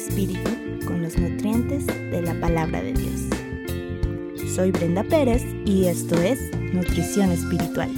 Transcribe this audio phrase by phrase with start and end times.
[0.00, 0.50] espíritu
[0.86, 3.20] con los nutrientes de la palabra de Dios.
[4.54, 6.38] Soy Brenda Pérez y esto es
[6.72, 7.90] Nutrición Espiritual.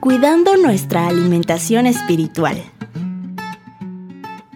[0.00, 2.73] Cuidando nuestra alimentación espiritual.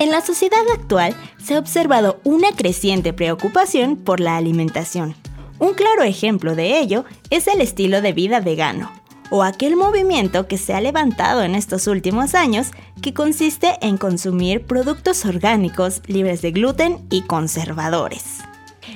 [0.00, 5.16] En la sociedad actual se ha observado una creciente preocupación por la alimentación.
[5.58, 8.92] Un claro ejemplo de ello es el estilo de vida vegano,
[9.30, 12.68] o aquel movimiento que se ha levantado en estos últimos años
[13.02, 18.38] que consiste en consumir productos orgánicos libres de gluten y conservadores.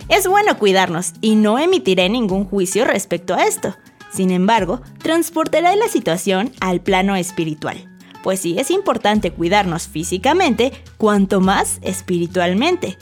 [0.09, 3.75] Es bueno cuidarnos y no emitiré ningún juicio respecto a esto.
[4.13, 7.92] Sin embargo, transportaré la situación al plano espiritual
[8.23, 12.97] pues sí es importante cuidarnos físicamente, cuanto más espiritualmente.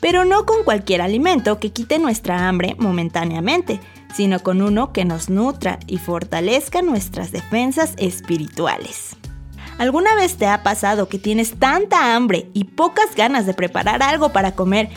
[0.00, 3.80] Pero no con cualquier alimento que quite nuestra hambre momentáneamente,
[4.14, 9.16] sino con uno que nos nutra y fortalezca nuestras defensas espirituales.
[9.78, 14.30] ¿Alguna vez te ha pasado que tienes tanta hambre y pocas ganas de preparar algo
[14.30, 14.90] para comer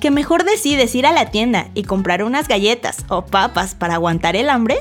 [0.00, 4.36] que mejor decides ir a la tienda y comprar unas galletas o papas para aguantar
[4.36, 4.78] el hambre?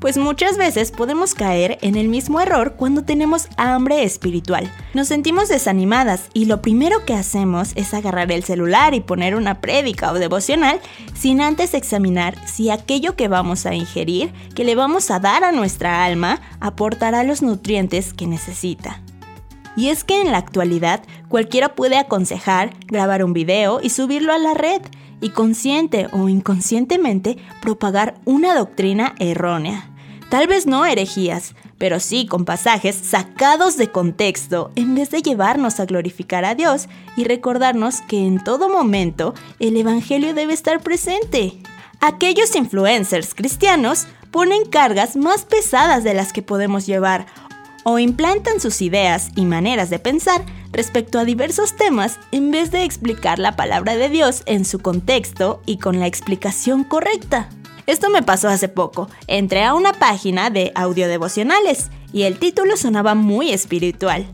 [0.00, 4.72] Pues muchas veces podemos caer en el mismo error cuando tenemos hambre espiritual.
[4.94, 9.60] Nos sentimos desanimadas y lo primero que hacemos es agarrar el celular y poner una
[9.60, 10.80] prédica o devocional
[11.14, 15.52] sin antes examinar si aquello que vamos a ingerir, que le vamos a dar a
[15.52, 19.00] nuestra alma, aportará los nutrientes que necesita.
[19.76, 24.38] Y es que en la actualidad cualquiera puede aconsejar, grabar un video y subirlo a
[24.38, 24.82] la red
[25.20, 29.90] y consciente o inconscientemente propagar una doctrina errónea.
[30.30, 35.80] Tal vez no herejías, pero sí con pasajes sacados de contexto en vez de llevarnos
[35.80, 41.54] a glorificar a Dios y recordarnos que en todo momento el Evangelio debe estar presente.
[42.00, 47.26] Aquellos influencers cristianos ponen cargas más pesadas de las que podemos llevar
[47.84, 52.84] o implantan sus ideas y maneras de pensar respecto a diversos temas en vez de
[52.84, 57.48] explicar la palabra de Dios en su contexto y con la explicación correcta.
[57.86, 59.08] Esto me pasó hace poco.
[59.26, 64.26] Entré a una página de audiodevocionales y el título sonaba muy espiritual.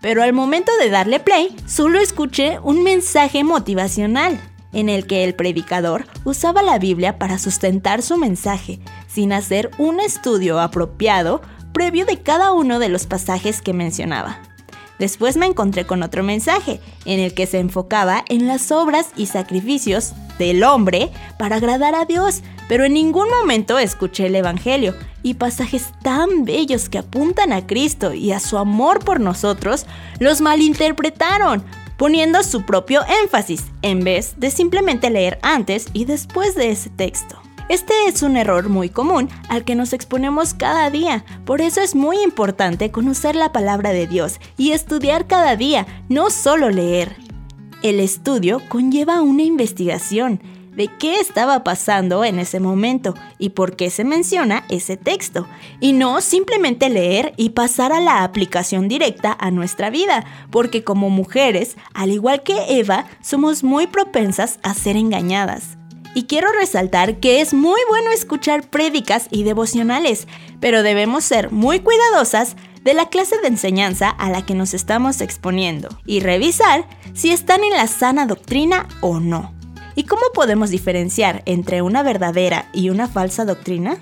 [0.00, 4.40] Pero al momento de darle play, solo escuché un mensaje motivacional
[4.72, 8.78] en el que el predicador usaba la Biblia para sustentar su mensaje,
[9.08, 14.40] sin hacer un estudio apropiado previo de cada uno de los pasajes que mencionaba.
[15.00, 19.26] Después me encontré con otro mensaje, en el que se enfocaba en las obras y
[19.26, 25.34] sacrificios del hombre para agradar a Dios, pero en ningún momento escuché el Evangelio y
[25.34, 29.86] pasajes tan bellos que apuntan a Cristo y a su amor por nosotros
[30.18, 31.64] los malinterpretaron,
[31.96, 37.40] poniendo su propio énfasis en vez de simplemente leer antes y después de ese texto.
[37.70, 41.94] Este es un error muy común al que nos exponemos cada día, por eso es
[41.94, 47.14] muy importante conocer la palabra de Dios y estudiar cada día, no solo leer.
[47.84, 50.42] El estudio conlleva una investigación
[50.74, 55.46] de qué estaba pasando en ese momento y por qué se menciona ese texto,
[55.78, 61.08] y no simplemente leer y pasar a la aplicación directa a nuestra vida, porque como
[61.08, 65.79] mujeres, al igual que Eva, somos muy propensas a ser engañadas.
[66.14, 70.26] Y quiero resaltar que es muy bueno escuchar prédicas y devocionales,
[70.60, 75.20] pero debemos ser muy cuidadosas de la clase de enseñanza a la que nos estamos
[75.20, 79.54] exponiendo y revisar si están en la sana doctrina o no.
[79.94, 83.98] ¿Y cómo podemos diferenciar entre una verdadera y una falsa doctrina?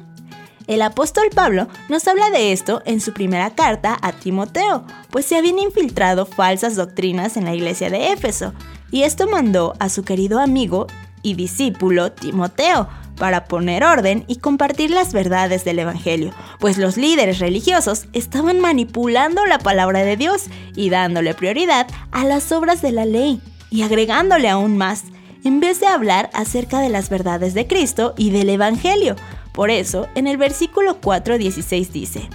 [0.67, 5.37] El apóstol Pablo nos habla de esto en su primera carta a Timoteo, pues se
[5.37, 8.53] habían infiltrado falsas doctrinas en la iglesia de Éfeso,
[8.91, 10.87] y esto mandó a su querido amigo
[11.29, 17.39] y discípulo Timoteo para poner orden y compartir las verdades del Evangelio, pues los líderes
[17.39, 20.45] religiosos estaban manipulando la palabra de Dios
[20.75, 23.41] y dándole prioridad a las obras de la ley
[23.71, 25.05] y agregándole aún más,
[25.45, 29.17] en vez de hablar acerca de las verdades de Cristo y del Evangelio.
[29.53, 32.29] Por eso, en el versículo 4.16 dice,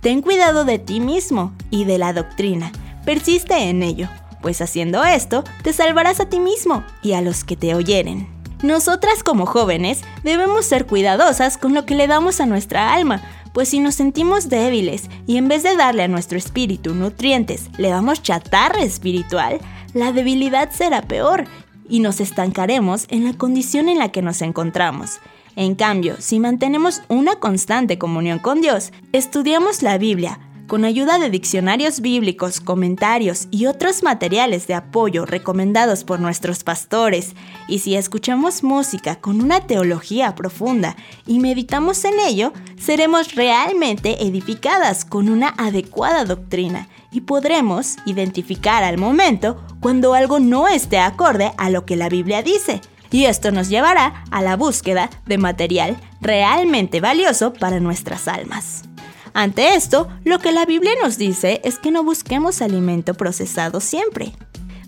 [0.00, 2.72] Ten cuidado de ti mismo y de la doctrina,
[3.04, 4.08] persiste en ello
[4.42, 8.31] pues haciendo esto te salvarás a ti mismo y a los que te oyeren.
[8.62, 13.20] Nosotras como jóvenes debemos ser cuidadosas con lo que le damos a nuestra alma,
[13.52, 17.88] pues si nos sentimos débiles y en vez de darle a nuestro espíritu nutrientes le
[17.88, 19.60] damos chatarra espiritual,
[19.94, 21.44] la debilidad será peor
[21.88, 25.18] y nos estancaremos en la condición en la que nos encontramos.
[25.56, 31.30] En cambio, si mantenemos una constante comunión con Dios, estudiamos la Biblia, con ayuda de
[31.30, 37.34] diccionarios bíblicos, comentarios y otros materiales de apoyo recomendados por nuestros pastores,
[37.68, 45.04] y si escuchamos música con una teología profunda y meditamos en ello, seremos realmente edificadas
[45.04, 51.70] con una adecuada doctrina y podremos identificar al momento cuando algo no esté acorde a
[51.70, 52.80] lo que la Biblia dice
[53.12, 58.84] y esto nos llevará a la búsqueda de material realmente valioso para nuestras almas.
[59.34, 64.32] Ante esto, lo que la Biblia nos dice es que no busquemos alimento procesado siempre.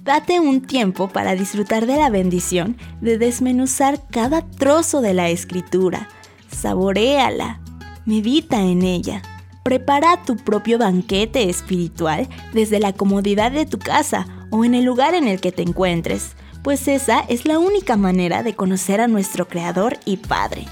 [0.02, 6.08] Date un tiempo para disfrutar de la bendición de desmenuzar cada trozo de la escritura.
[6.50, 7.60] Saboréala,
[8.04, 9.22] medita en ella.
[9.62, 15.14] Prepara tu propio banquete espiritual desde la comodidad de tu casa o en el lugar
[15.14, 19.46] en el que te encuentres pues esa es la única manera de conocer a nuestro
[19.46, 20.64] Creador y Padre.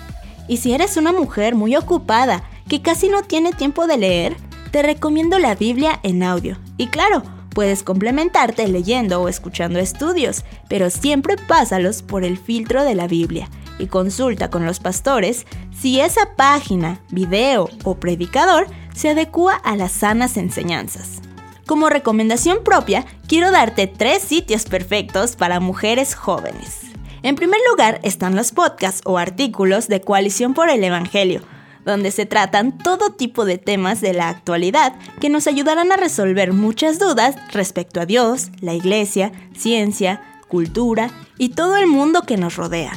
[0.49, 4.37] Y si eres una mujer muy ocupada que casi no tiene tiempo de leer,
[4.71, 6.57] te recomiendo la Biblia en audio.
[6.77, 7.23] Y claro,
[7.55, 13.49] puedes complementarte leyendo o escuchando estudios, pero siempre pásalos por el filtro de la Biblia
[13.79, 15.47] y consulta con los pastores
[15.79, 21.21] si esa página, video o predicador se adecua a las sanas enseñanzas.
[21.67, 26.81] Como recomendación propia, quiero darte tres sitios perfectos para mujeres jóvenes.
[27.23, 31.43] En primer lugar están los podcasts o artículos de Coalición por el Evangelio,
[31.85, 36.53] donde se tratan todo tipo de temas de la actualidad que nos ayudarán a resolver
[36.53, 42.57] muchas dudas respecto a Dios, la iglesia, ciencia, cultura y todo el mundo que nos
[42.57, 42.93] rodea.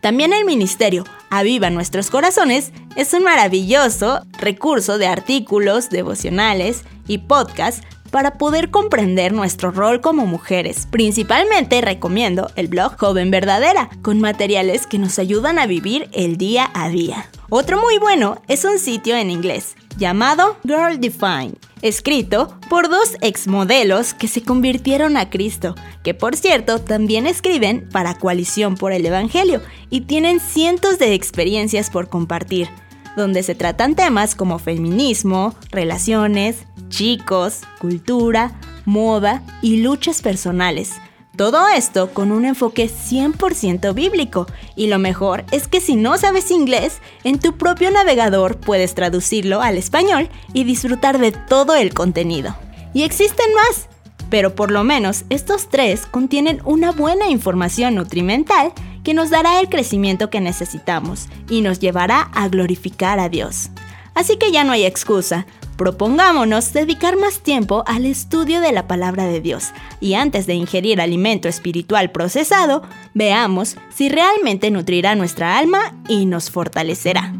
[0.00, 7.86] También el ministerio Aviva Nuestros Corazones es un maravilloso recurso de artículos, devocionales y podcasts
[8.12, 10.86] para poder comprender nuestro rol como mujeres.
[10.88, 16.70] Principalmente recomiendo el blog Joven Verdadera, con materiales que nos ayudan a vivir el día
[16.74, 17.26] a día.
[17.48, 24.14] Otro muy bueno es un sitio en inglés llamado Girl Define, escrito por dos exmodelos
[24.14, 29.60] que se convirtieron a Cristo, que por cierto también escriben para Coalición por el Evangelio
[29.90, 32.68] y tienen cientos de experiencias por compartir
[33.16, 38.52] donde se tratan temas como feminismo, relaciones, chicos, cultura,
[38.84, 40.92] moda y luchas personales.
[41.36, 44.46] Todo esto con un enfoque 100% bíblico.
[44.76, 49.62] Y lo mejor es que si no sabes inglés, en tu propio navegador puedes traducirlo
[49.62, 52.54] al español y disfrutar de todo el contenido.
[52.92, 53.88] Y existen más,
[54.28, 58.72] pero por lo menos estos tres contienen una buena información nutrimental
[59.04, 63.70] que nos dará el crecimiento que necesitamos y nos llevará a glorificar a Dios.
[64.14, 65.46] Así que ya no hay excusa.
[65.76, 69.70] Propongámonos dedicar más tiempo al estudio de la palabra de Dios
[70.00, 72.82] y antes de ingerir alimento espiritual procesado,
[73.14, 77.32] veamos si realmente nutrirá nuestra alma y nos fortalecerá.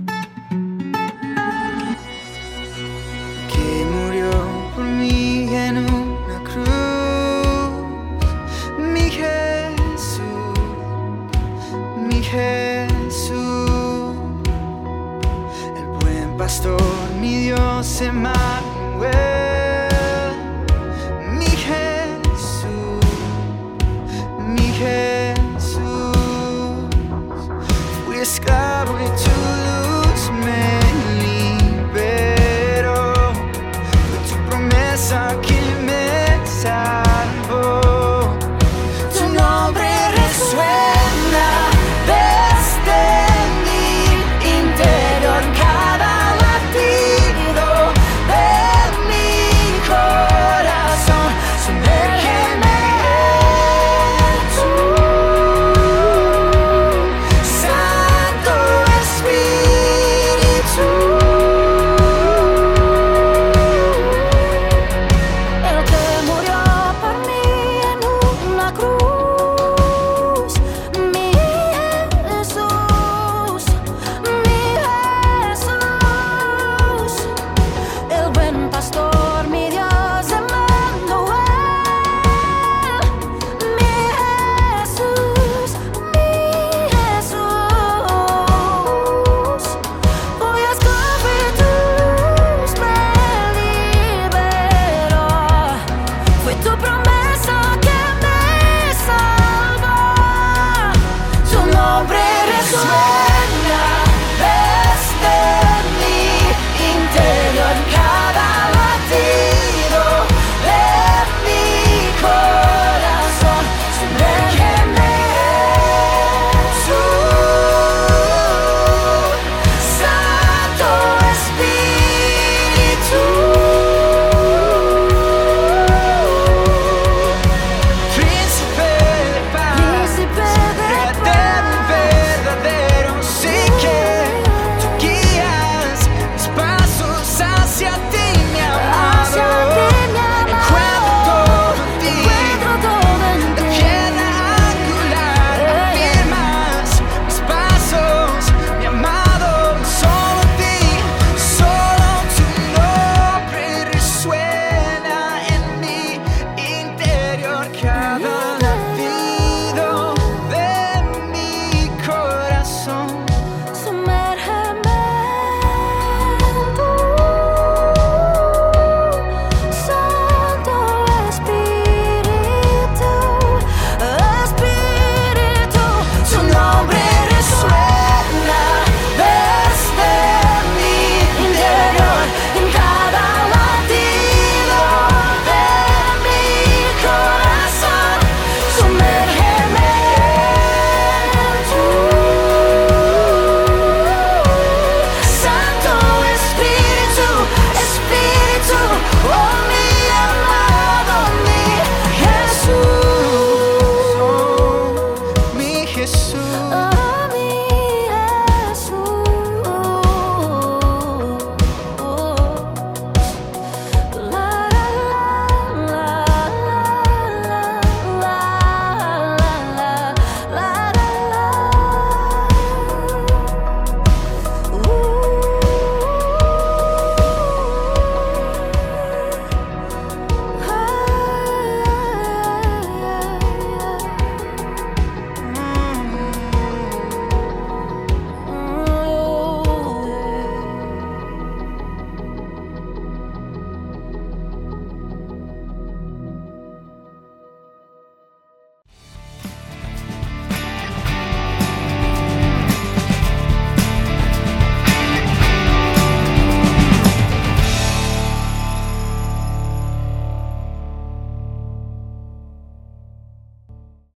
[28.85, 29.32] that we took.